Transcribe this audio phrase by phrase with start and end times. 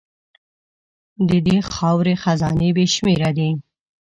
[1.29, 3.49] د دې خاورې خزانې بې شمېره دي.